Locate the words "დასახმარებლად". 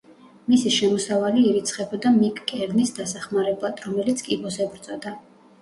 3.01-3.85